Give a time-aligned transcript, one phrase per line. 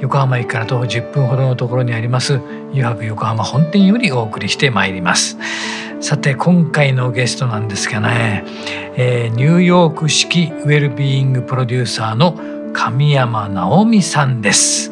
[0.00, 2.40] 横浜駅から徒歩10分ほどのところにあります
[2.72, 5.38] 湯泊横浜本店よりお送りしてまいります。
[6.00, 8.44] さて今回のゲストなんですがね、
[8.96, 12.38] えー、ニューヨーク式ウェルビーイングプロデューサーの
[12.72, 14.90] 神山直美さんです。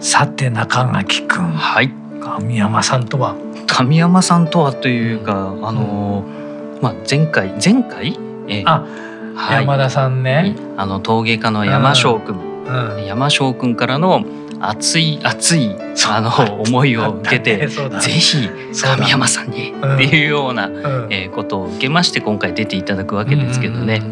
[0.00, 1.92] さて中垣くんはい。
[2.22, 3.34] 神山さんとは？
[3.66, 8.18] 神山さんとはというかあのーまあ、前回前回、
[8.48, 8.86] えあ、
[9.36, 10.56] はい、山田さんね。
[10.78, 12.96] あの陶芸家の山翔君、うん。
[12.96, 14.24] うん、山翔君からの
[14.60, 15.74] 熱い熱い
[16.08, 18.48] あの思いを受けて、 ね、ぜひ
[18.82, 20.74] 神山さんにっていうような、うん、
[21.10, 24.02] えー、ことを受けまして今回出ていただくわけですけどね。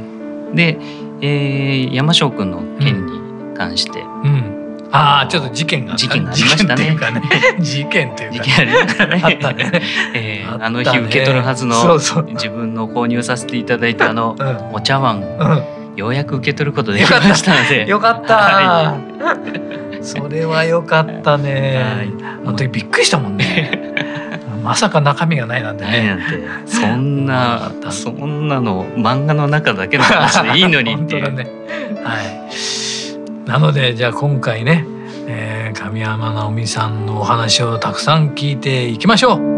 [0.54, 0.78] で、
[1.20, 3.20] えー、山翔君の件に
[3.54, 4.58] 関して、うん。
[4.90, 6.98] ああちょっと事件が事件がありましたね。
[7.60, 9.22] 事件というか、 ね、事件ありましたね。
[9.24, 9.54] あ。
[10.14, 14.34] えー、あの日受け取るはずの自分の購入させていただいたあの
[14.72, 15.22] お茶碗、
[15.98, 17.88] ようやく受け取ることできましたので。
[17.88, 18.94] よかった。
[20.00, 22.06] それはよかったね。
[22.44, 23.96] 本当にびっくりしたもんね。
[24.62, 26.06] まさか中身がないなんてね。
[26.06, 26.24] なんて
[26.66, 31.20] そんな そんなの漫画の中だけの話でいいのにって。
[31.20, 31.46] ね、
[32.04, 33.50] はい。
[33.50, 34.84] なのでじゃあ今回ね、
[35.26, 39.57] えー、神山直美さんのお話をたくさん聞いていきましょう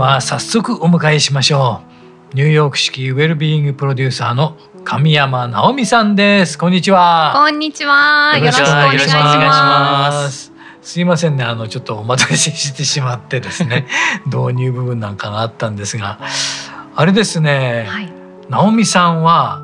[0.00, 1.82] は早速お迎えしましょ
[2.32, 2.34] う。
[2.34, 6.56] ニューヨーク式ウェルビーイングプロデューサーの神山直美さんです。
[6.56, 7.34] こんにちは。
[7.34, 8.34] こんにちは。
[8.38, 10.52] よろしくお願いします。
[10.80, 11.00] す。
[11.02, 13.86] いませんねあのちょっとお待たせしてしまってですね。
[14.24, 16.18] 導入部分なんかがあったんですが。
[16.96, 18.10] あれですね、はい。
[18.48, 19.60] 直美さんは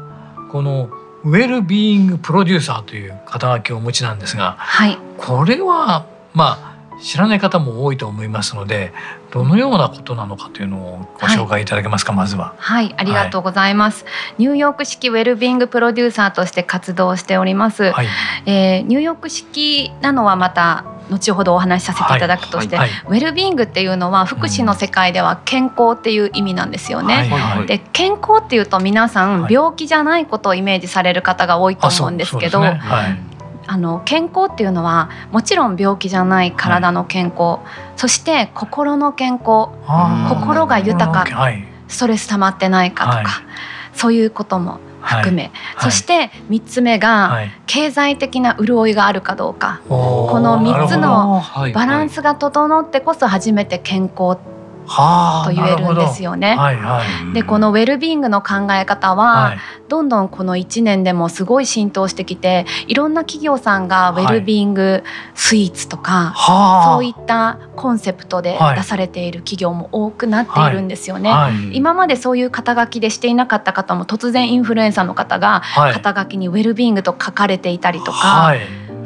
[0.52, 0.90] この
[1.24, 6.04] ウェルビーイングプロデューサーという肩書きをお持ちなんですが、はい、これは
[6.34, 6.65] まあ
[7.00, 8.92] 知らない方も多いと思いますので
[9.30, 12.54] どのようなことなのかというのをご紹介いただけますか、はい、まずは。
[12.58, 18.06] はいありがとうございます、はい、ニューヨーク式ウェルビングプロデューサーとして活動しております、はい、
[18.46, 27.28] えー、ニューヨーク式なのはまた後ほどお話しさせていただくとして、はいはい、ウェルビングっていうのは福祉の世界では健康っていう意味なんですよね。
[27.28, 32.60] はい、で健康っていうと皆さん病気じゃないことをイメージされる方が多いと思うんですけど。
[33.66, 37.58] あの健康っていうのはもちろん病気じゃない体の健康、
[37.96, 39.68] そして心の健康。
[40.28, 41.24] 心が豊か、
[41.88, 43.42] ストレス溜まってないかとか、
[43.92, 48.94] そういうことも含め、はい、そして3つ目が経済的な潤い。
[48.94, 51.42] があるかどうか、この3つの
[51.74, 54.38] バランスが整ってこそ初めて健康
[54.86, 56.56] と言えるんですよね。
[56.56, 59.58] はいはい、でこのウェルビーイングの考え方は、はい、
[59.88, 65.04] どんどんこの1年でもすごい浸透してきていろんな企業さんがウェルビーイング
[65.34, 71.32] スイーツとか、はい、そういったコンセプトで出されている企業も多くなっているんですよね。
[71.72, 78.54] 今までそういう肩書きでしていなかった方も突然インフルエンサーの方が肩書きにウェルビーイングと書かれていたりとか。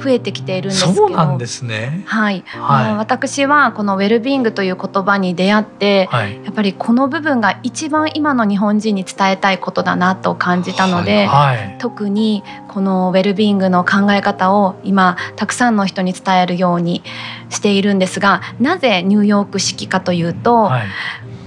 [0.02, 0.94] 増えてきているんですけど。
[0.94, 2.02] そうなんですね。
[2.06, 11.56] はい、はい、私はこのウェルビーイングという言葉に出会って、はい、やっぱりこの部分が一番今の日本人に伝えたいことだなと感じたので、はい。
[11.56, 17.02] はい、特にこのウェルビーイングの考え方を今たくさんの人に伝えるように
[17.48, 20.82] しているんですがなぜニューヨーク式かというと、はい、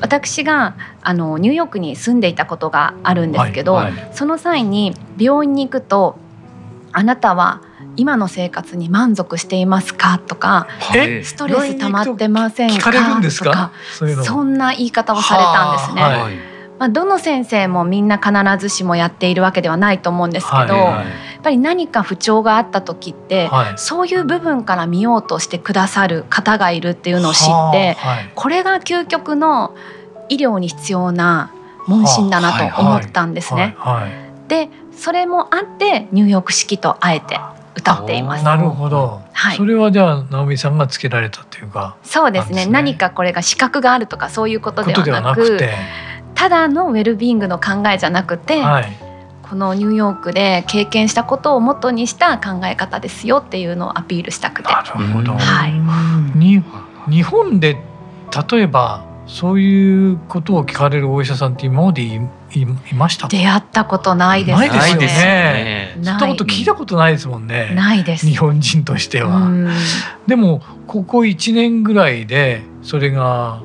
[0.01, 3.91] 私があのニューヨークに住んでいたことがあるんですけど、はい。
[3.93, 6.17] はい、その際に病院に行くと
[6.91, 7.61] 「あなたは
[7.95, 10.19] 今の生活に満足していますか？
[10.19, 10.67] とか
[11.23, 12.91] ストレス溜まってませんか？
[12.91, 13.71] とか。
[14.23, 16.53] そんな言い方をされたんですね。
[16.79, 20.69] まあ、どの先生もみんな必ずしもやっているわけではないと思うんですけど、はい。
[20.69, 29.75] はい、やっぱり何か不調があった時って、はい、そういう部分から見ようとしてくださる方がいるっていうのを知って、はい、これが究極の
[30.29, 31.53] 医療に必要な
[31.87, 33.77] 問診だなと思ったんですね。
[34.47, 37.39] でそれもあってニューヨーク式とあえて
[37.83, 38.45] 歌っています。
[38.45, 39.21] なるほど。
[39.33, 39.57] はい。
[39.57, 41.97] それはじゃあ直美さんがつけられたというか。
[42.03, 42.63] そうですね。
[42.63, 45.59] すね何かこれが資格があるとかそういうことではなく、
[46.33, 48.97] ただのウェルビーイングの考えじゃなくて、はい、
[49.43, 54.71] このニューヨークで経験したことを元にした考え方ですよっていうのをアピールしたくて。
[54.71, 55.33] なるほど。
[55.33, 55.73] はい。
[56.37, 56.63] に
[57.09, 57.77] 日本で
[58.51, 62.19] 例えばそういうことを聞かれるお医者さんって今までい
[62.61, 64.67] いました出会ったことないですね。
[64.69, 65.93] ないですね。
[65.95, 67.71] そんなこと聞いたことないですもんね。
[67.75, 68.25] ないです。
[68.25, 69.49] 日本人としては。
[70.27, 73.61] でもここ一年ぐらいでそれが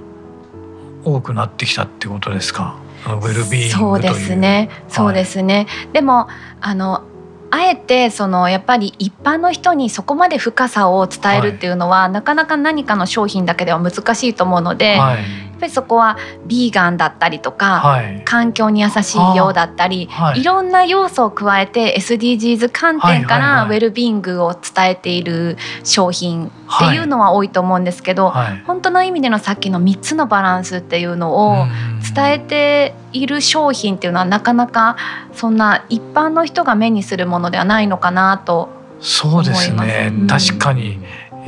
[1.05, 2.77] 多くなってきたってことですか？
[3.07, 4.71] ウェルビーそうですね。
[4.89, 5.67] そうですね。
[5.69, 6.29] はい、でも
[6.61, 7.03] あの
[7.51, 16.17] あえてそのやっぱり一般の人にそこまで深さを伝えるっていうのは、はい、なかなか何かの商品だけでは難しいと思うので、はいっぱりそこは
[16.47, 31.67] ビーガンだったりとか、はい、環境に優しいようだったり、はい、いろんな要素を加えて SDGs 観点からウェルビーイングを伝えている商品っていうのは多いと思うんですけど、はい、本当の意味でのさっきの3つのバランスっていうのを
[32.15, 34.97] 伝えている商品っていうのはなかなか
[35.33, 38.69] そんな一般の人が目にするものではないのかなと
[39.01, 40.99] そうですね、うん、確かに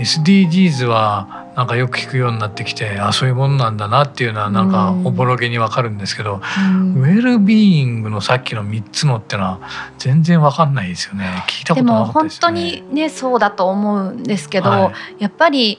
[0.00, 9.61] SDGs はなんかよく聞くようになってきてあそういうものなんだなっていうのはなんかおぼろげにわかるんですけど、うん、ウェルビーイングのさっきの3つのっていうのは
[9.99, 11.44] 全然わかんないですよね。
[11.49, 15.79] 聞いたことなかったです、ね、でも本当にねそうだと思うんですけど、はい、やっぱり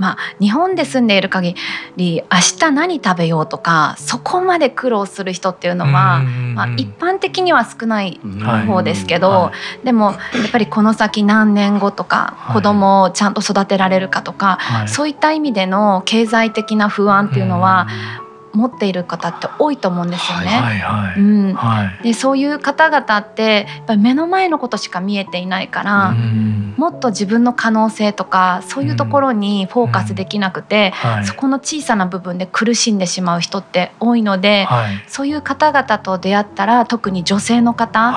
[0.00, 1.54] まあ、日本で住んでいる限
[1.96, 8.18] り明日何食べようとかそこまで苦労する人っていうのは、まあ、一般的には少ない
[8.66, 9.52] 方ですけど、は
[9.82, 10.18] い、でもや
[10.48, 17.86] っぱりこの先何年後とか、子供をちゃんと育てられるかとか、はい、そういった意味での経済的な不安っていうのは、
[18.52, 20.46] 持っている方って多いと思うんですよね。
[20.46, 31.10] はいはいうん、はい、でそういう方々ってやっぱり目の前のことしか見えていないから、うん、もっと自分の可能性とかそういうところにフォーカスできなくて、うん。
[31.10, 38.12] はい、そこの小さな部分で苦しんでしまう人って多いので、はい、そういう方々と出会ったら特に女性の方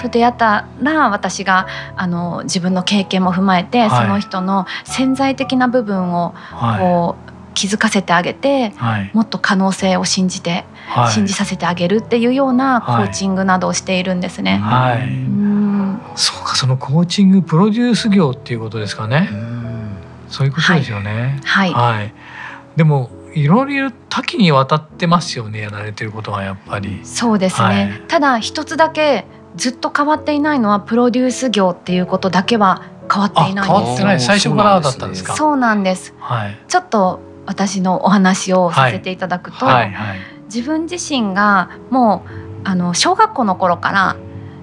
[0.00, 1.66] と出会ったら私が
[1.96, 6.34] あの自分の経験も踏まえて、その人の潜在的な部分を
[6.78, 14.58] こう、気づかせてあげて、はい、もっと可能性を信じて、はい、信じさせてあげるっていうようなコーチングなどをしているんですね。
[14.58, 19.28] はい、うんそうかそのコーチングプロデュース業っていうことですかね。
[19.32, 21.40] うそういうことですよね。
[21.44, 22.12] はい、はい、
[22.76, 27.00] でもいろいろ多岐にわたってますよねやられてることはやっぱり。
[27.04, 28.02] そうですね。
[28.08, 29.24] ただ一つだけ
[29.56, 32.82] ずっと変わっていないのはプロデュース業っていうことだけは
[33.12, 35.34] 変わっていない変わってない最初からだったんですか。
[35.34, 36.14] そうなんです。
[36.18, 36.58] はい。
[36.68, 37.20] ちょっと
[37.50, 39.74] 私のお話をさせていただくと、はい。
[39.86, 44.16] はいはい、自分自身がもうあの小学校の頃から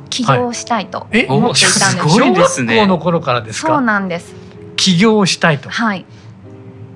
[0.10, 1.70] 起業したいと思っていたんです。
[1.74, 4.34] はい、小学校の頃からですそうなんです。
[4.78, 5.70] 起業したいと。
[5.70, 6.06] はい。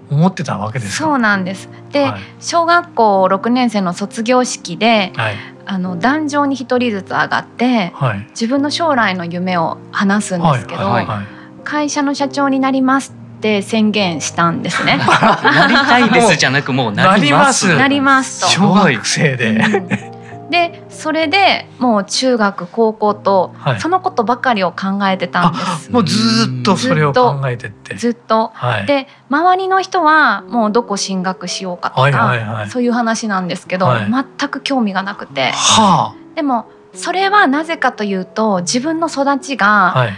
[0.09, 1.69] 思ってたわけですそうなんです。
[1.91, 5.35] で、はい、小学校六年生の卒業式で、はい、
[5.65, 10.89] あの壇上に一人ずつ上がって、はい、自分の将来の夢を話すんですけど、
[11.65, 14.97] 会社の社長になりますって宣言したんですね。
[15.01, 17.75] なりたいですじゃなくもうなります。
[17.75, 18.47] なりますと。
[18.47, 27.95] 小学生で、うん、でそれでもう中学高校とそのことばかりを考えてたんです、もうずっとそれを考えてって。
[27.95, 40.13] ずっと、はい、で周りの人はもうどこ進学しようかとか、はいはいはい、そういう話なんですけど、はい、全く興味がなくて、はあ、でもそれはなぜかというと自分の育ちが、はい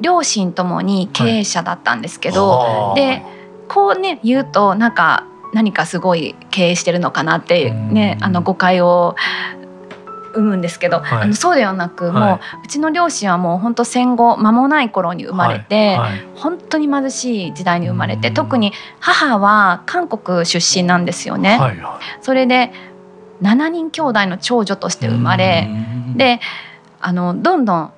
[0.00, 3.22] 両親ともに経営者だったんですけど、はい、で
[3.68, 9.14] こうね言うとなんか何かすごい経営してるのかなってねあの誤解を
[10.34, 21.58] 生むんですけど、はい、あのそうではなく、はい、もううちの両親はもう本当戦後間もない頃に生まれて、はい、本当に貧しい時代に生まれて特に母は韓国出身なんですよね。
[22.20, 22.72] それで
[23.42, 25.68] 7人兄弟の長女として生まれ
[26.16, 26.40] で
[27.00, 27.92] あのどんどん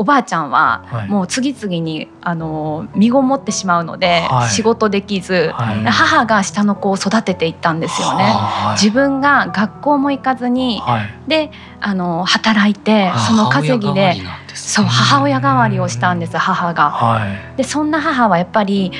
[0.00, 8.34] おばあちゃんはもう次々にあの身ごもってしまうので、仕事できず、母が下の子を育てていったんですよね。
[8.80, 10.82] 自分が学校も行かずに、
[11.28, 11.52] で
[11.82, 14.14] あの働いてその稼ぎで
[14.54, 17.20] そう母親代わりをしたんです母が。
[17.58, 18.92] でそんな母はやっぱり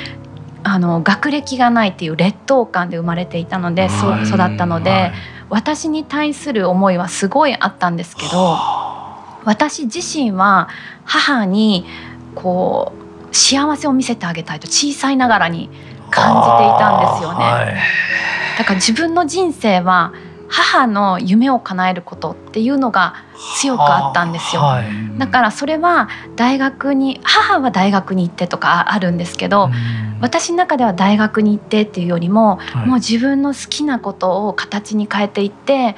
[0.63, 5.11] あの学歴がないっていう劣等感で生まれていたのでそう育ったので、
[5.49, 9.00] 私に対する思いはすごいあったんですけど。
[9.45, 10.69] 私自身は
[11.03, 11.85] 母に
[12.35, 12.93] こ
[13.31, 15.69] う幸せを見せてあげたいと小さいながらに
[16.09, 17.45] 感じていたんですよね。
[17.45, 17.75] はい、
[18.57, 20.13] だから自分の人生は
[20.49, 23.15] 母の夢を叶えることっていうのが
[23.61, 24.85] 強くあったんですよ、はい、
[25.17, 29.69] だからそれは大学に母は大学に行ってとかあるんですけど、
[30.19, 35.95] 私の中では大学に行ってっていうよりも、はい、もう自分の好きなことを形に変えていって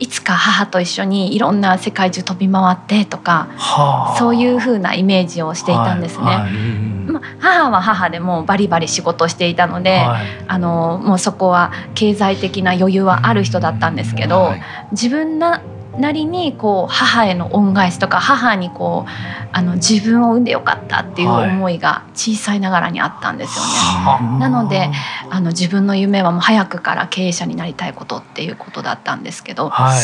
[0.00, 6.24] いつか母と一緒にいろんな世界中飛び回ってとか、はあ、そういうふうなイメージをしていたんですね。
[6.24, 6.36] はい。
[6.36, 14.52] はい、まあ、母は母でもバリバリ仕事していたので、はい、あのもうそこは経済的な余裕はある人だったんですけど、
[14.92, 15.62] 自分な
[15.98, 19.10] なりにこう母への恩返しとか母にこう
[19.52, 23.70] あの自分を産んでよかったっていう思いが小さいながらにあったんですよね。
[23.70, 24.90] はい、なので
[25.30, 29.96] あの自分の夢はもう早くから経営者になりたいことっていうことだったんですけど、は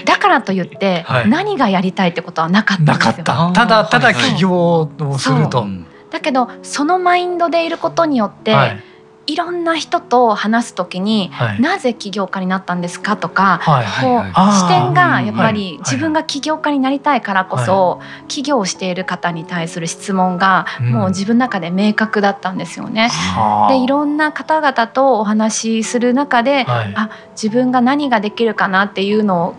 [0.00, 3.24] い、だからといって何がやりたいってことはなかったんですよ。
[3.24, 3.66] た。
[3.66, 5.66] だただ起業をすると。
[6.10, 8.91] だけどそのマインドでいることによって、はい
[9.26, 23.10] いろんな人と話すときに、はい、なぜ起業家になったんですかとか、はい、こう視点がやっぱり自分が起業家になりたいからこそ、起業している方に対する質問がもう自分の中で明確だったんですよね。
[23.62, 27.10] うん、でいろんな方々とお話しする中で、はい、あ
[27.40, 29.54] 自分が何ができるかなっていうのを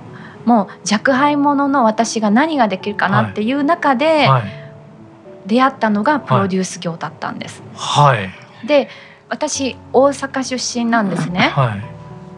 [0.45, 4.27] もう若輩者の私が何ができるかなっていう中で、
[5.45, 7.63] 出会ったのがプロデュース業だったんです。
[7.75, 8.29] はい、
[8.67, 8.89] で
[9.33, 11.51] 私大阪出身なんですね。
[11.55, 11.75] は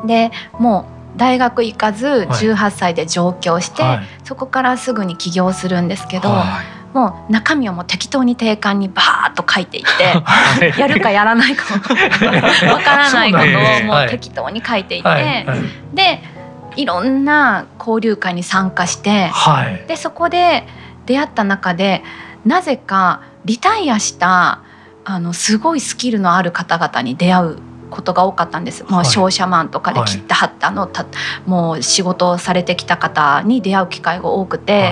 [0.04, 6.62] い、でもう大学行かず18歳で上京して、はい、そこからすぐに起業するんですけど、は
[6.94, 9.84] い、もう中身をもう適当に定款にバーッと書いていっ
[10.64, 11.66] て やるかやらないか
[12.72, 15.46] わからないことをもう適当に書いていて、
[15.94, 16.24] で
[16.78, 19.32] いろんな交流会に参加して、
[19.90, 20.66] でそこで
[21.06, 22.04] 出会った中で
[22.46, 24.62] なぜかリタイアした
[25.06, 27.58] あのすごいスキルのある方々に出会う
[27.92, 31.06] ことが多かったんです、もう商社マンとかで切ってはったの、た
[31.46, 34.90] もう仕事をされてきた方に出会う機会が多くて、は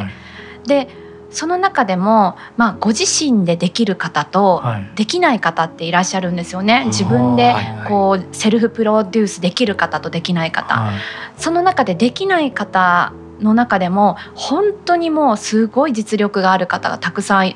[0.65, 0.87] い、で
[1.31, 4.61] その中でも、まあ、ご自身でできる方と
[4.95, 6.83] できない方っていらっしゃるんですよね。
[6.85, 7.55] 自分で
[7.87, 10.95] こうセルフプロデュースできる方とできない方、はい、
[11.37, 17.55] その中でできない方の中でも本当にもうすごい実力がある方がたくさん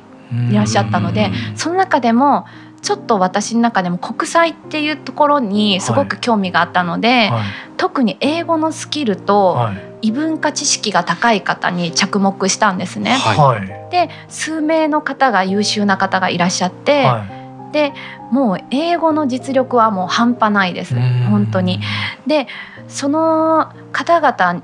[0.52, 2.46] いらっしゃったのでその中でも
[2.82, 7.30] ちょっと私の中でも国際っていうところにすごく興味があったので、はい。
[7.32, 7.44] はい、
[7.76, 9.58] 特に英語のスキルと
[10.02, 13.12] 異文化知識が高い方に着目したんですね。
[13.14, 17.08] はい、で数名の方が優秀な方がいらっしゃって、
[17.72, 17.94] で
[18.32, 20.96] もう英語の実力はもう半端ないです。
[21.30, 21.82] 本当に。
[22.28, 22.48] で
[22.88, 24.62] その方々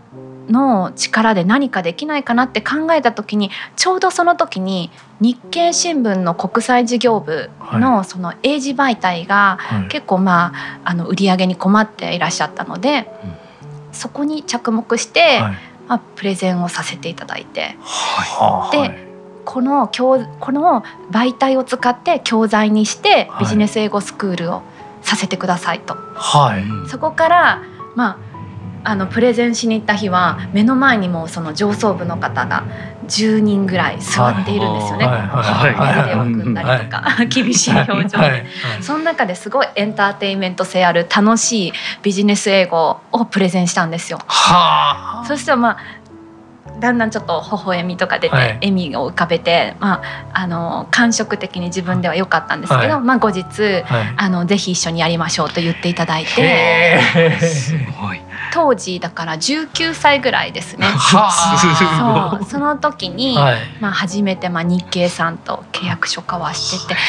[0.50, 9.58] の力で何かできないかなって考えた時にちょうどその時に日経新聞の国際事業部のその英字媒体が
[9.90, 13.08] 結構まああの売り上げに困っていらっしゃったので、
[13.92, 15.40] そこに着目して、
[15.88, 17.78] まあ、プレゼンをさせていただいて、
[18.72, 19.08] で
[19.46, 24.62] この教この媒体を使って教材にしてビジネス英語スクールを
[25.02, 25.96] させてくださいと。
[26.16, 27.62] はい、そこから
[27.96, 28.18] まあ
[28.84, 32.66] あのプレゼンしに行った日は目の前にもその上層部の方が
[33.08, 35.06] 10人ぐらい座っているんですよね。
[35.06, 38.46] 腕を組んだりとか 厳しい表情で、
[38.82, 44.20] その中ですごいエンターテインメント性ある楽しいビジネス英語をプレゼンしたんですよ。
[45.28, 45.78] そしたらまあ
[46.80, 53.84] だんだんちょっと微笑みとか出て、笑みを浮かべて、まあ、あの感触的に自分では良かったんですけど、まあ、後日、
[54.18, 57.40] あのぜひ一緒にやりましょうと言っていただいて。
[57.42, 58.22] すごい。
[58.54, 60.86] 当時だから19歳ぐらいですね。
[61.10, 62.46] そう。
[62.46, 63.36] その時に、
[63.80, 67.00] まあ、初めてまあ日経さんと契約書交わしてて。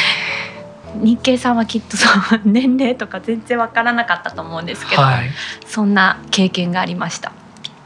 [1.03, 2.07] 日経さんはきっとそ
[2.37, 5.31] の年齢とか全然わからなかったと思うんですけど、はい、
[5.67, 7.33] そんな経験がありました。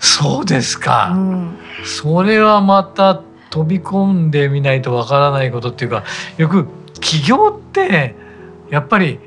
[0.00, 6.04] そうですか、うん、それはまた飛び込んでみないとわからないことっていうか
[6.36, 6.66] よく
[7.00, 8.14] 起業って
[8.70, 9.20] やっぱり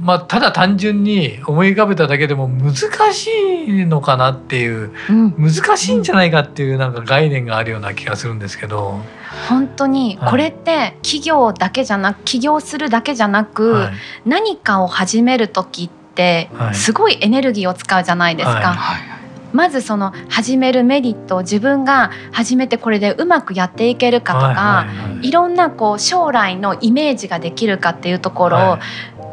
[0.00, 2.74] まあ、ただ単純に思い浮かべただけでも難
[3.12, 3.28] し
[3.66, 9.00] いのかなっていう、うん、難しいんじゃないかっていうなんか概念があるような気がするんですけど。
[9.48, 13.92] 本当にこれって企業だけじゃなく起業するだけじゃなく、はい、
[14.24, 18.54] 何かを始める時ってすごいエネルギーを使うじゃないですか。
[18.54, 19.10] はい。
[19.10, 19.19] はい
[19.52, 24.54] まずその始めるメリット自分が始めてこれでうまくやっていけるかとか、はい
[24.88, 28.80] はいはい、いろんなこう将来のイメージができるかっていうところを、はい、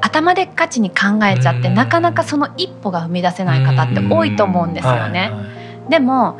[0.01, 5.19] 頭でっかちに考えちゃってなかなかその一歩が踏み出せない方って多いと思うんですよね。
[5.19, 5.43] はいは
[5.88, 6.39] い、でも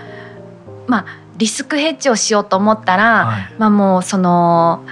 [0.88, 1.06] まあ
[1.38, 4.86] リスクヘッジをしようと思ったら、はい、まあもうその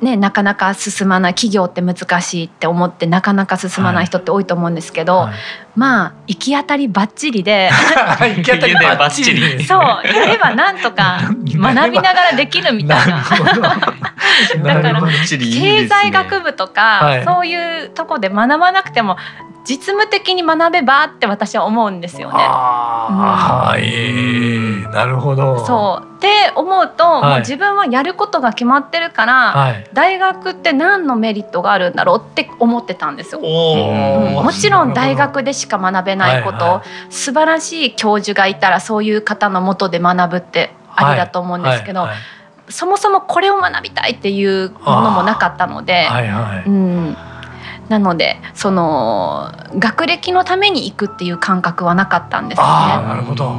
[0.00, 5.26] ね、なかなか進まない企業って難しいって思ってなかなか進まない人って多いと思うんですけど、はい。
[5.28, 5.36] はい、
[5.74, 7.70] まあ行き当たりばっちりで
[8.36, 13.24] 行き当たりばっちりそうやればなんとか 学びながらできるみたいな。
[14.64, 19.16] だから経済学部とか、はい、そういうとこで学ばなくても
[19.66, 22.34] 実務的に学べばって私は思うんですよね。
[22.38, 25.64] はい、なるほど。
[25.66, 26.16] そう。
[26.16, 33.40] って思うと、はい、もう自分はやることが決まってるから、はい、大学って何のメリットがあるんだろうって思ってたんですよ。
[33.40, 42.06] うん、もちろん大学でしか学べないこと、はいはい、素晴らしい教授がいたらそういう方のもとで学ぶってありだと思うんですけど。
[42.68, 47.16] そもそもこれを学びたいっていうものもなかったので、はいはい、うん、
[47.88, 52.66] なのでその学歴のために行くっていう感覚はなかったんですね。
[52.66, 53.54] なるほど、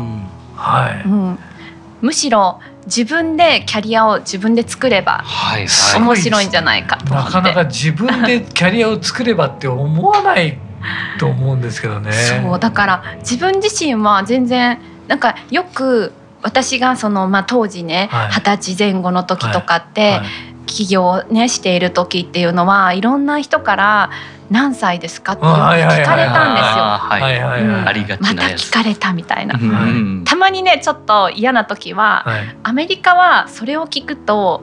[0.55, 1.39] はい、うん、
[2.01, 5.24] むしろ自分でキャリアを自分で作れば
[5.98, 10.57] 面白いんじゃないかとなかなか自分でキャリアを作ればって思わない
[11.19, 12.12] と思うんですけどね。
[12.12, 20.12] そうだから自分自身は全然なんかよく私がその、まあ、当時ね二十、はい、歳前後の時とかって、はい。
[20.19, 20.27] はい
[20.67, 24.12] 起業ねしている時っていうのはいろんな人から
[24.51, 27.86] 何歳ですかって聞かれたんですよ。
[27.88, 29.59] ありがちまた聞かれたみたいな。
[30.25, 34.62] たまにねちょっと嫌な時は、はい、アメリカはそれを聞くと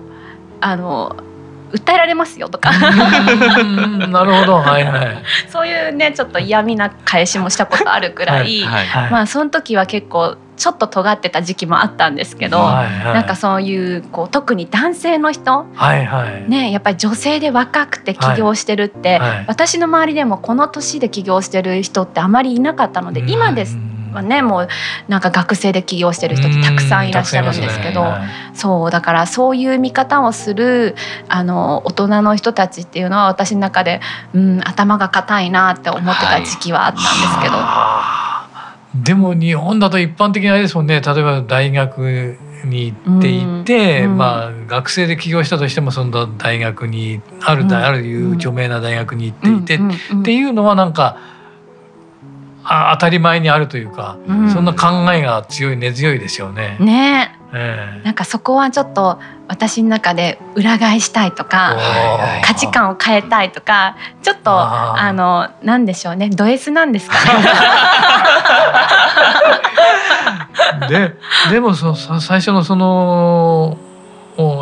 [0.60, 1.16] あの
[1.74, 2.70] 訴えられますよとか。
[2.72, 23.76] なるほど、はいはい、そういうねちょっと嫌味な返しもしたことあるくらい、はいはい、まあその時は結構ちょっと尖ってた時期もあったんですけど、はいはい、なんかそういうこう特に男性の人、はいはい、ね、やっぱり女性で若くて起業してるって、はいはい、私の周りでもこの年で起業してる人ってあまりいなかったので今です
[24.14, 24.68] はねもう
[25.08, 30.94] なんか学生で起業してる人ってたくさんいらっしゃるんですけど、ねはい、そうだからそういう見方をする
[31.28, 34.00] あの大人の人たちっていうのは私の中で、
[34.32, 37.56] うん、頭が固いなって思ってた時期はあったんですけど。
[37.56, 39.02] はい。
[39.02, 41.00] でも日本だと一般的にあれですもんね。
[41.00, 49.82] 例えば大学に行っていて、うん、まあ、学生で起業したとしてもその大学にある、うん、あるいう著名な大学に行っていて、
[50.14, 51.18] っていうのはなんか
[52.64, 54.16] あ当たり前にあるというか、
[54.52, 56.76] そんな考えが強い根強いですよね。
[56.80, 57.38] ね。
[57.56, 61.76] えー、なんかそこはちょっと私の中で裏返したいとか
[62.44, 66.30] 価値観を変えたいとかちょっとあのなんでしょうね。
[66.30, 67.16] ド S なんですか？
[70.88, 70.88] ね。
[70.88, 71.14] で
[71.50, 73.78] でもそ最初のその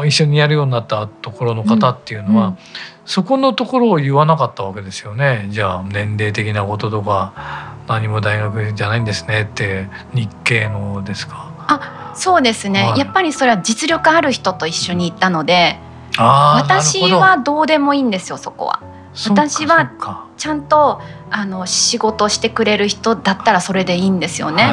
[0.07, 2.59] 一緒にやるようになったところの方っていうのは、うんうん、
[3.05, 5.47] そこのところを言わなかったわけですよね。
[5.51, 11.51] じゃあ年齢的なこととか何も大学じゃないんですねって日系のですか？
[11.67, 15.79] あそうですね、はい、やっぱりそれは実力ある人と一緒に行ったので
[16.17, 17.63] 私はど。
[17.63, 18.81] うでもいいんですよそこは。
[19.29, 19.91] 私は
[20.39, 24.65] ちゃんとあの仕事してくれる人だったらそれでいいんですよね。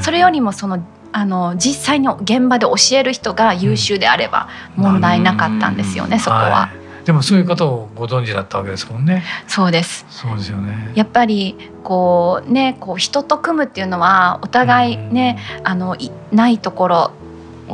[0.00, 9.24] それよりもそのあの実際に現場で教える人が優秀であれば問題なかったんですよね、うん、そこは、はい、でもそういう方をご存知だったわけですもんね。
[9.46, 10.06] そうです。
[10.10, 10.92] そうですよね。
[10.94, 17.10] やっぱりこうね、こう人と組むっていうのはお互いね、うん、あのいないところ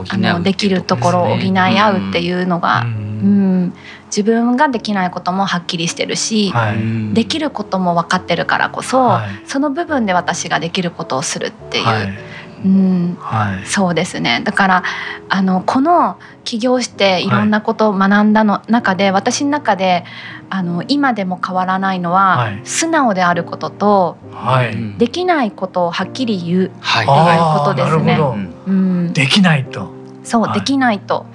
[0.09, 3.29] あのできるところを補い合うっていうのが、うん、う
[3.67, 3.75] ん、
[4.07, 11.85] 自分ができないこともはっきりしてるし、はい、できることも分かってるからこそ、はい、その部分で私ができることをするっていう。
[11.85, 12.26] はい
[12.67, 13.17] うん。
[13.21, 14.43] はい、そうですね。
[14.45, 14.83] だから
[15.29, 20.05] あのこの起業していろんなことを学んだの中で、はい、私の中で
[20.51, 28.19] あの今でも変わらないのは、はい、素直であることと、はい、できないことをはっきり言うっていうことですね。
[28.67, 29.93] うん、できないと。
[30.25, 31.27] そう、できないと。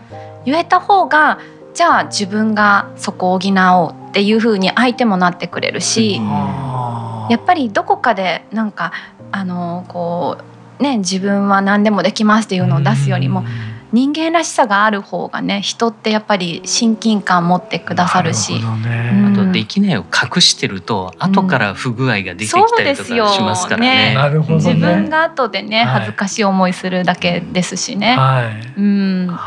[0.46, 1.40] 言えた方が
[1.74, 8.92] じゃあ自分がそこを補おうっていうふうに相手もなってくれるし、やっぱりどこかでなんか
[9.32, 10.51] あのこう
[10.82, 13.44] ね自分は何でもできますっていうのを出すよりも
[13.92, 24.16] 人間らしさがある方がね人ってやっぱり親近感持ってくださるし、ね、あとできないを隠してると後から不具合が出てきたりとかしますからね。
[24.16, 24.16] ね。
[24.16, 24.56] ね。
[24.56, 28.16] 自分が後でね恥ずかしい思いするだけですしね。
[28.16, 29.40] はい、うん。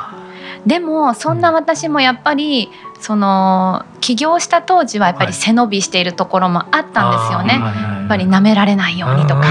[0.66, 2.70] でもそんな私もやっぱり
[3.00, 7.54] その起業した当時はやっぱり背伸びしているところもあったんですよね。
[7.54, 9.42] やっぱり舐められないようにとか、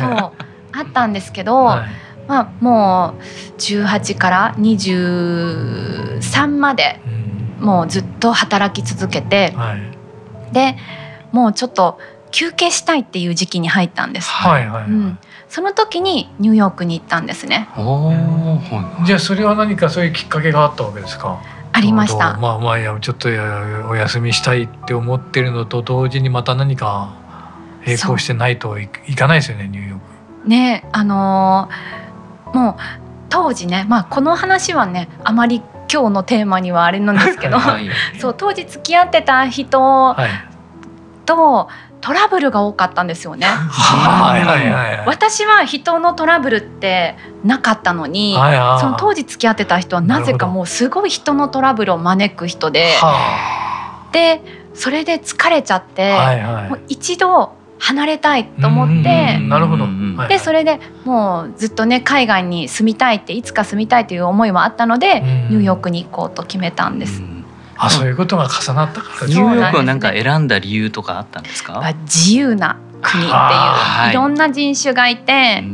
[0.00, 0.43] そう
[0.76, 1.88] あったんですけど、はい、
[2.28, 3.22] まあ、もう
[3.58, 7.00] 18から23まで
[7.60, 9.82] もうずっと働き続けて、はい、
[10.52, 10.76] で
[11.32, 11.98] もうちょっと
[12.30, 14.28] 休憩したいっていう時期に入ったんです。
[14.28, 17.68] はいはい、はい、うん、その時にニューヨークに行ったんですね。
[19.06, 21.40] じゃあそれは何かそういうきっかけがあったわけですか？
[21.76, 27.12] ありましたまあまあやちょっとお休みしたいって思ってるのと同時にまた何か
[27.84, 30.13] 並行してないといかないですよねニューヨーク。
[30.44, 32.74] ねあのー、もう
[33.28, 40.16] 当時ね、まあ、この話はねあまり今日のテーマにはあれなんですけど、はい、 そう当時付き合ってた人
[41.26, 41.68] と
[42.00, 43.46] トラブルが多かったんですよね。
[45.06, 52.90] 私は人のトラブルってなかったのに、はいはい、その当時付き合ってた人はなぜかもうすごい人のトラブルを招く人で、
[54.12, 54.42] で
[54.74, 59.86] それで疲れちゃって、はいはい、もう一度離れたいと思ってなるほど。
[60.28, 67.22] でそれでもうずっとね海外に住みたいっていつか住みたいという思いもあったのでニューヨークに行こうと決めたんです。
[67.76, 69.26] あそういうことが重なったから。
[69.26, 71.82] ニューヨークはなんか選んだ理由とかあったんですか？
[72.04, 74.10] 自由な国っていう。
[74.10, 74.14] い。
[74.14, 75.64] ろんな人種がいて、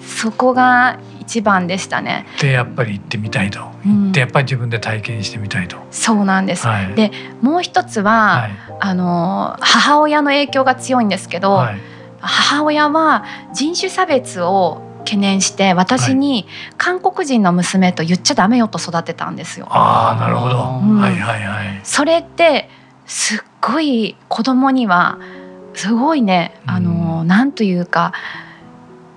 [0.00, 0.98] そこが
[1.32, 2.26] 一番でしたね。
[2.42, 5.78] でやっぱり行ってみたいと、うん、でやっぱり自分で体験してみたいと。
[5.90, 6.66] そうなんです。
[6.66, 11.78] はい、でもう一つは、はい、あの母親の影響が強いんですけど、はい、
[12.20, 19.68] 母親は人種差別を懸念して私に韓国人の娘と言っちゃダメよと育てたんですよ。
[19.70, 21.80] ああなるほど、うん、はいはいはい。
[21.82, 22.68] それって
[23.06, 25.18] すっごい子供には
[25.72, 28.12] すごいねあの、うん、なんというか。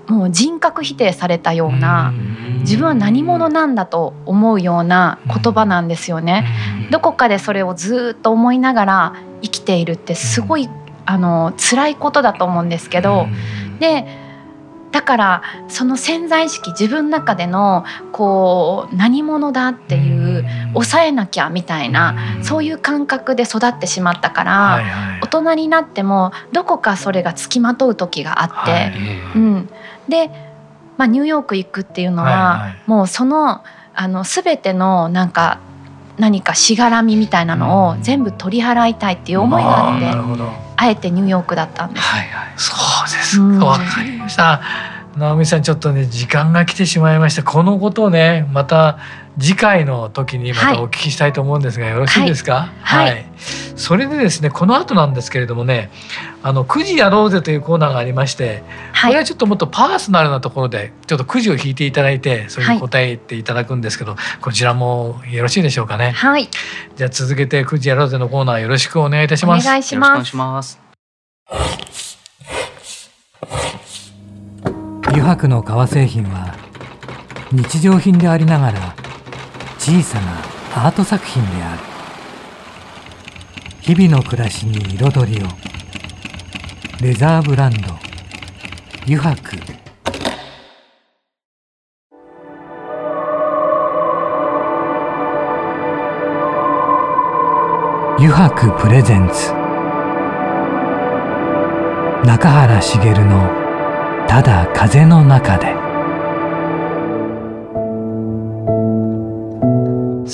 [0.07, 2.13] もう人格否定されたような
[2.59, 6.45] 自分は何者なんだと思うような言葉なんですよね。
[6.91, 10.69] どこかでそれをずっと思いながら生きているってすごい
[11.05, 13.27] あの辛いことだと思うんですけど
[13.79, 14.05] で
[14.95, 28.93] だからその潜在意識自分の中でのこう何者だっていう抑えなきゃみたいなそういう感覚で育ってしまったから、大人になってもどこかそれがつきまとう時があって、
[29.35, 29.69] うん、
[30.07, 30.29] で、
[30.97, 33.63] まあ、ニューヨーク行くっていうのは、もうその
[33.93, 35.59] あの全てのなんか
[36.17, 40.05] 何かしがらみみたいなのを全部取り払いたいっていう思いがあって、
[40.77, 42.03] あえてニューヨークだったんです。
[42.03, 44.61] はいはい、そうですか、わ、かりました。
[45.17, 47.43] 直美さんちょっとね時間が来てしまいました。
[47.43, 48.97] このことをねまた
[49.39, 53.25] 次回の時にまたお聞きしたいと思うんですが、はい、よろしいですか、はい、はい、
[53.75, 55.91] それでですねこの後なんですけれどもね
[56.41, 58.63] あのくじやろうぜというコーナーがありまして、
[59.01, 66.11] これはちょっともっとパーソナルなところでちょっとくじを引いていただいてそれに答えていただくんですけど、こちらもよろしいでしょうかね？
[66.11, 66.47] はい。
[66.95, 69.65] じゃあ続けてくじやろうぜのコーナーよろしくお願いいたします。
[69.65, 70.79] お願いします。
[75.07, 76.55] 油白の革製品は
[77.51, 78.95] 日常品でありながら
[79.85, 81.83] 小さなアート作品である。
[83.81, 85.47] 日々の暮らしに彩りを。
[87.01, 87.93] レザーブランド。
[89.03, 89.57] 油白
[98.17, 99.53] 油白プレゼンツ。
[102.25, 103.51] 中原茂の
[104.27, 105.75] 「ただ風の中で」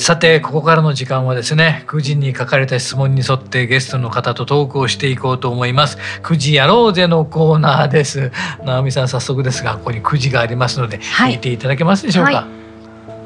[0.02, 5.96] さてここからの時間はですね9時に書かれた質問に沿ってゲストの方とトークをしていこうと思います。
[6.24, 8.32] 9時やろうぜのコーナーです。
[8.64, 12.48] 直美さん早速ですがここに9時がありますので、はい、聞いていただけますでしょうか、は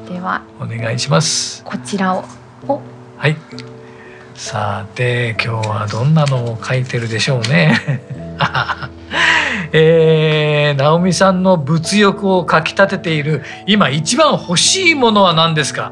[0.07, 0.43] い、では。
[0.59, 1.63] お願いします。
[1.63, 2.23] こちらを。
[3.17, 3.35] はい。
[4.35, 8.03] さて今日はどんなのを書いてるでしょうね。
[9.73, 15.91] えー、直美さんの物欲をかきたてている今一番欲しいものは何ですか？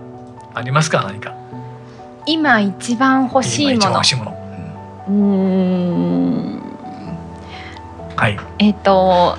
[0.56, 1.04] ありますか？
[1.04, 1.36] 何か？
[2.26, 3.92] 今一番欲しいもの。
[3.92, 4.32] 欲しいもの。
[5.10, 6.62] うん。
[8.16, 8.40] はい。
[8.60, 9.38] えっ、ー、と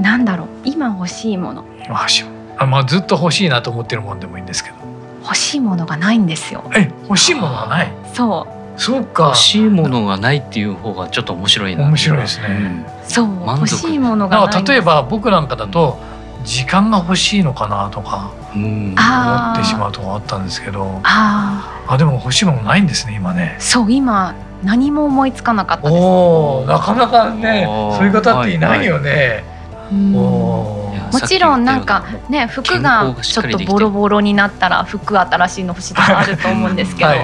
[0.00, 0.48] なんだろう。
[0.64, 1.64] 今欲しいもの。
[1.84, 2.24] 今欲しい
[2.56, 4.76] あまあずっと欲しいなと思ってるもんでもいいんですけど。
[5.22, 6.64] 欲しいものがないんですよ。
[6.74, 7.92] え欲しいものがない？
[8.14, 8.80] そう。
[8.80, 9.24] そうか。
[9.24, 11.82] 欲しいものがないっていう方がちょっと面白いな。
[11.84, 12.52] 面白いですね、う。
[12.52, 15.98] ん、そう欲しいものが例えば僕なんかだと
[16.44, 23.56] 時間が欲しいのかなとか思ってしまうとこあったんですけどああでも欲しいものないんですね今ね。
[23.58, 27.64] そう今何も思いつかなかったおなかなかね
[27.96, 29.44] そういう方っていないよね、
[29.90, 30.92] も
[31.26, 37.10] ちろんなんかね服がちょっとボロボロになったら服新しいの欲しいとかあると思うんですけど。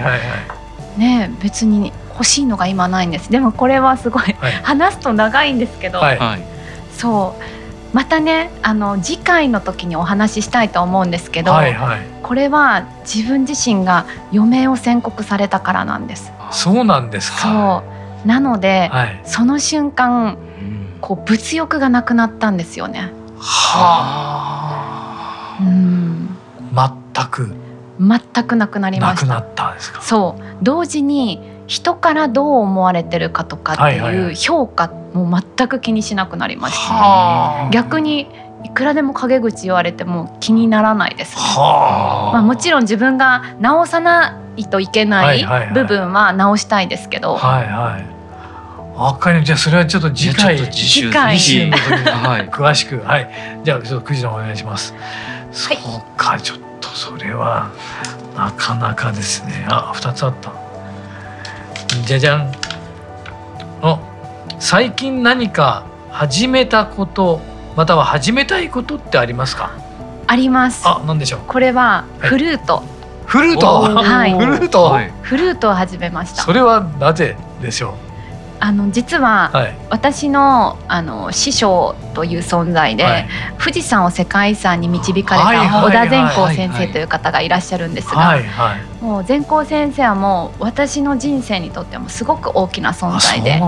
[0.96, 3.30] ね別に欲しいのが今ないんです。
[3.30, 6.18] でもこれはすごい、はい、話すと長いんですけど、はい、
[6.96, 7.42] そう
[7.94, 16.32] またねあの次回の時にお話ししたいと思うんですけど、はいはい、これは自分自身が余命を宣告されたからなんです。
[16.50, 17.38] そうなんですか。
[17.38, 17.84] そ
[18.24, 18.28] う。
[18.28, 20.36] なので、はい、その瞬間
[21.00, 23.12] こう物欲がなくなったんですよね。
[23.38, 26.36] はあ、うん、
[26.74, 27.54] 全く。
[28.00, 29.26] 全くなくなりました。
[29.26, 30.02] なくなったんですか。
[30.02, 30.42] そう。
[30.62, 38.28] 同時に人からどう思われてるかとかっていう評価も全く気にしなくなりました、ね、逆に
[38.64, 48.14] いくらでも陰口言われても気にならないです、ね、まあ、もちろん自分が直さないといけない部分は直したいですけど、はいはい。
[48.96, 50.56] わかりじゃあそれはちょっと次回。
[50.70, 51.38] 次回。
[51.38, 53.02] 次回 詳しく。
[53.04, 53.28] はい。
[53.64, 54.94] じゃあちょっと9時のお願いします、
[55.50, 56.38] そうか。
[56.40, 57.70] ちょっとそれは
[58.36, 59.66] なかなかですね。
[59.68, 60.52] あ二つあった
[62.04, 62.52] じゃじゃん。
[63.82, 63.98] あ
[64.58, 67.40] 最近何か始めたこと
[67.76, 69.72] または始めたいことってありますか？
[70.26, 70.82] あります。
[70.86, 71.40] あ何でしょう？
[71.46, 72.86] これはフルート、はい、
[73.26, 73.66] フルート？
[73.66, 74.32] はい。
[74.34, 76.42] フルート、はい、フルートを始めました。
[76.42, 78.13] それはなぜでしょう？
[78.60, 79.52] あの実は、
[79.90, 88.38] 私のあの師匠という存在で、はい、富士山を世界遺産に導かれた小田善光先生という方がいらっしゃるんですが、
[89.00, 93.60] もう善光先生はもう私の人生にとってもすごく大きな存在で。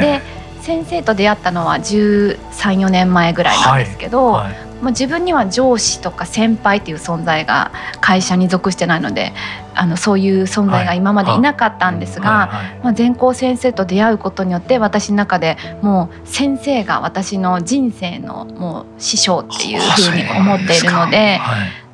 [0.00, 9.32] で先生と出会ったのは1314年前ぐらいなんですけど、はいはい、まあ、自分には上司とか先輩っていう存在が会社に属してないので
[9.74, 21.40] あのそういう存在が今までいなかったんですが、まあ、全校先生と出会うことによって私の中でもう先生が私の人生のもう師匠っていうふうに思っているので、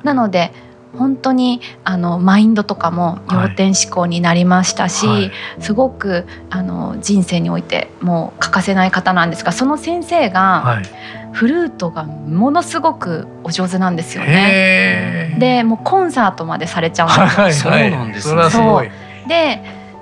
[0.03, 0.51] なので
[0.97, 5.21] 本当にあのマインドとかも要点思考になりましたし、はい。
[5.21, 10.83] はい、すごくあの人生においてもう欠かせない方なんですがその先生が、はい、
[11.31, 15.35] フルートがものすごくお上手なんですよね。
[15.39, 17.71] でもうコンサートまでされちゃうんですよ。
[17.73, 18.49] そうなんですね。
[18.49, 18.89] そう。
[19.27, 19.61] で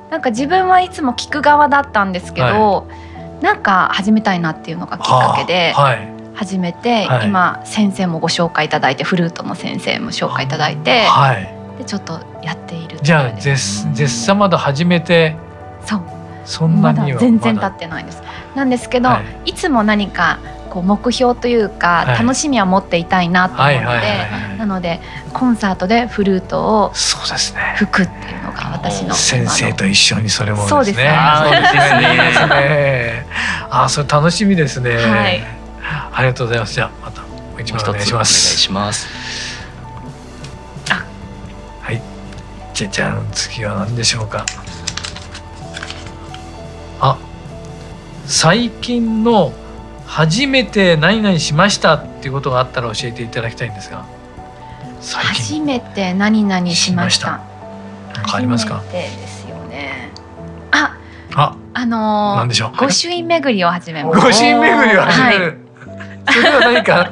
[0.10, 2.88] なんか自分はいつも聞く側だったんですけど、
[3.42, 5.74] なんか始めたいなっていうのがきっかけで。
[5.74, 15.36] はい始めて、はい、今先生もご紹介いただいてフルートの先生も紹介いただいて、はい、でちょっとやっているじゃあ絶絶賛まだ始めて
[15.84, 16.02] そう
[16.46, 18.22] そんなには全然経ってないです。
[18.56, 25.00] なんですけど、はい、いつも何かこう目標というか、楽しみは持っていたいなと思うのでなので
[25.34, 31.10] コンサートでフルートを吹くっていうのが私の先生と一緒にそれも、そうですね。
[31.42, 33.26] そうですね。
[33.70, 34.96] あ、それ楽しみですね。
[34.96, 35.57] はい。
[35.90, 36.74] ありがとうございます。
[36.74, 38.48] じゃあまたもう一枚お願いします。
[38.48, 39.08] お願いします。
[41.82, 42.02] はい。
[42.74, 44.46] じゃじゃん次は何でしょうか。
[47.00, 47.18] あ、
[48.26, 49.54] 最近の
[50.06, 54.06] 初めて何々しましたっていうことがあったら教えていただきたいんですが。
[55.00, 57.40] 初めて何々しました。
[58.16, 58.84] 何かありますか？
[58.92, 60.12] ですよね。
[60.72, 60.98] あ、
[61.36, 62.78] あ、あのー、なんでしょう？
[62.78, 64.20] 御朱印巡りを始めます。
[64.20, 65.46] 御朱印巡りを始める。
[65.46, 65.67] はい
[66.32, 67.10] それは何か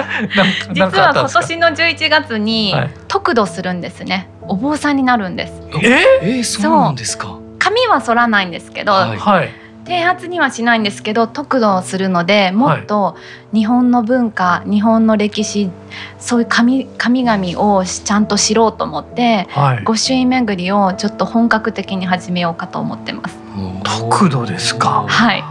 [0.73, 2.75] 実は今年の11月に
[3.07, 5.53] 得度するんですね、お坊さんになるんです。
[5.81, 6.39] え？
[6.39, 7.37] ー、そうなんですか？
[7.59, 9.49] 髪は剃らないんですけど、はい、
[9.85, 13.15] 剃髪にはしないんですけど得度をするのでもっと
[13.53, 15.71] 日本の文化日本の歴史
[16.19, 23.37] そういう神神々をちゃんと知ろうと思って、はい、御朱印巡りをちょっと本格的に始めようかと思ってます。
[23.83, 25.05] 得度ですか？
[25.07, 25.43] はい。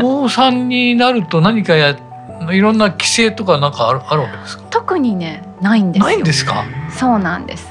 [0.00, 1.94] お坊さんになると何かや
[2.50, 4.64] いろんな規制とかなんかあるあるわけですか？
[4.70, 6.64] 特にねないんですないんですか？
[6.90, 7.68] そうなんです。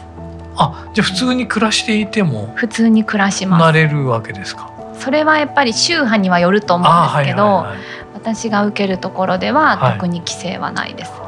[0.56, 3.62] あじゃあ普通に暮らしていても普通に暮らします。
[3.62, 4.70] なれるわけですか？
[5.00, 7.80] それはやっぱり宗派にはよると思うんですけど、はいはいはい、
[8.14, 11.22] 私が受けるところでは特に規制はないです、はい、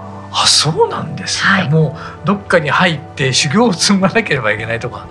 [0.44, 5.08] あそうなんですね、はい、もうどっかに入って修行を積まなければいけないとか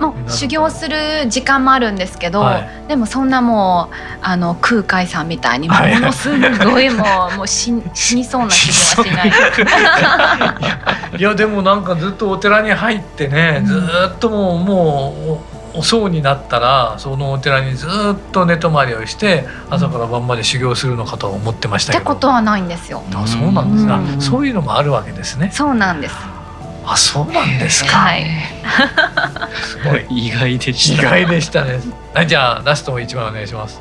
[0.00, 6.30] もう修行する時間もあるんですけど、はい、でもそんなもうあの空海さんみたいにものす
[6.64, 9.32] ごいもう もう死死にそうな気がしない
[11.18, 13.82] いやでもなんかずっとお寺に入ってね、ず
[14.14, 15.40] っともうも
[15.74, 17.90] うお僧になったらそのお寺にずっ
[18.32, 22.02] と寝泊まりをして朝から晩まで修行するのかと思ってましたけど。
[22.02, 23.02] ってことはないんですよ。
[23.14, 25.50] あそうなんですか、そういうのもあるわけですね。
[25.52, 26.35] そうなんです。
[26.88, 27.90] あそうなんですか。
[27.90, 28.26] はい。
[29.62, 31.02] すごい意外でした。
[31.02, 31.80] 意外でしたね。
[32.14, 33.80] はいじゃあラストも一番お願いします。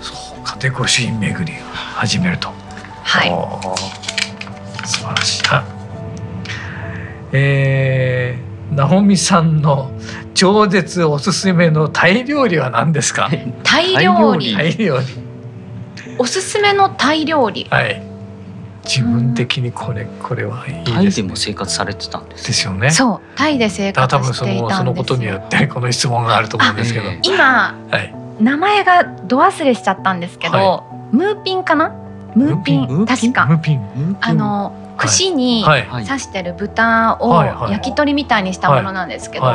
[0.00, 2.50] そうかで御朱印巡りを始めると。
[3.02, 3.30] はい。
[4.86, 5.42] 素晴らしい。
[5.50, 5.64] あ
[7.32, 9.90] えー、直美さんの
[10.34, 13.30] 超絶おすすめのタイ料理は何ですか？
[13.62, 14.54] タイ料理。
[14.54, 15.04] タイ料理。
[16.18, 17.66] おすすめのタイ料理。
[17.70, 18.02] はい。
[18.84, 22.90] 自分的にこれこれはいいです、ね、タイでも生活されてたんですですよね。
[22.90, 31.90] そうタイで生活していたんですそのことによってこの質問があると思うんですけど、今、はい、名前がど忘れしちゃったんですけど、はい、ムーピンかな？
[32.34, 33.60] ムーピン確か。
[34.20, 39.46] あの串に刺してる豚を焼き鳥みたいにしたものなんですけど、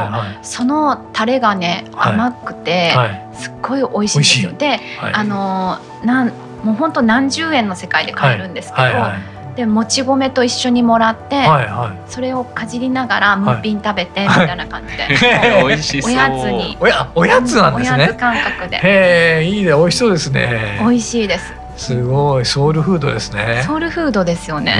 [0.42, 2.94] そのタレがね甘くて
[3.34, 4.52] すっごい美味しいんですよ。
[4.54, 6.34] で、あのなん
[6.64, 9.38] もう本当何十円の世界で買えるんですけど。
[9.58, 16.12] でもち米と一緒にもらって、はいはい、それをかじりながらムーピン食べてみたいな感じで、はい、美味しそう。
[16.12, 16.78] おやつに。
[16.80, 17.98] おやおやつなんですね。
[17.98, 18.78] おやつ感覚で。
[18.78, 19.72] へえいいね。
[19.72, 20.78] 美味しそうですね。
[20.80, 21.52] 美味しいです。
[21.78, 22.46] すごい。
[22.46, 23.64] ソウルフードですね。
[23.66, 24.76] ソウルフードですよね、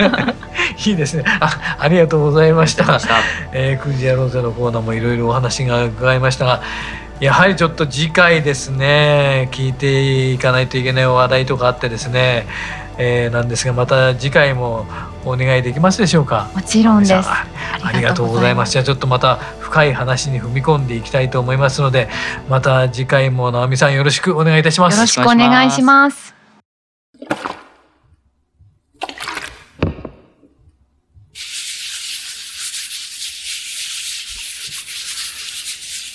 [0.86, 1.24] いいですね。
[1.40, 2.84] あありがとうございました。
[2.84, 3.16] ました、
[3.52, 6.62] えー、クジアローゼのコーナーもいろいろお話が伺いましたが
[7.20, 12.46] やはりちょっと次回ですね聞いていかないといけない話題とかあってですね
[13.00, 14.84] えー、なんですがまた次回も
[15.24, 16.50] お願いできますでしょうか？
[16.52, 17.12] もちろんです。
[17.14, 17.46] あ
[17.92, 18.72] りがとうございます。
[18.72, 22.08] じゃあちょっとまた深い話に踏み込んでいきたいと思いますので
[22.48, 24.96] また次回も直美さんよろしくお願いいたします。
[24.96, 26.37] よろしくお願いします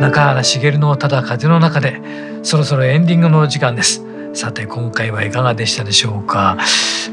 [0.00, 2.00] 中原茂のただ風の中で
[2.42, 4.02] そろそろエンディングの時間です。
[4.34, 6.58] さて今回はいかがでしたでしょうか。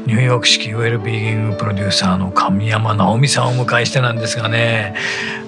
[0.06, 4.94] ニューヨーク式ウェルビーイングプロデューサーの神山直美さんをお迎えしてなんですがね。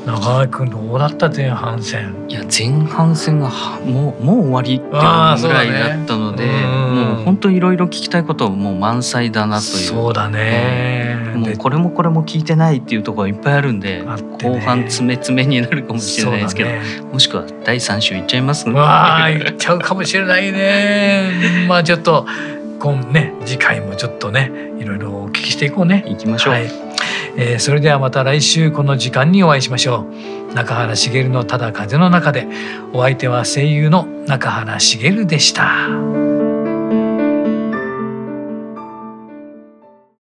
[0.06, 2.14] 中川君どうだった前半戦？
[2.28, 3.50] いや前半戦が
[3.84, 9.70] もうもう終わりっていうぐらいだったので、ね、もう本当いろいろ聞きたいこともう満載だなという。
[9.72, 14.06] そうだね、もうこれもこれも聞いてないっていうところがいっぱいあるんで、ね、
[14.42, 18.68] 後半詰め詰めになるかもしれないですけど、ね、もしくは第3週いっちゃいます？
[18.68, 21.66] わあいっちゃうかもしれないね。
[21.68, 22.26] まあちょっと
[22.78, 26.04] 今ね次回もちょっとねいろいろお聞きしていこうね。
[26.06, 26.85] 行きましょう、はい
[27.38, 30.06] えー、それではまた来週この時間にお会いしましょ
[30.50, 32.46] う中原茂のただ風の中で
[32.92, 36.35] お相手は声優の中原茂でした。